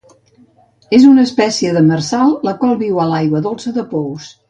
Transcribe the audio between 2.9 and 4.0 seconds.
a l'aigua dolça de